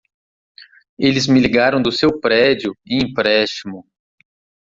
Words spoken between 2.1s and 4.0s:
prédio e empréstimo.